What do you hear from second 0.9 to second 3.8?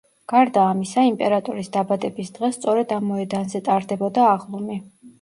იმპერატორის დაბადების დღეს სწორედ ამ მოედანზე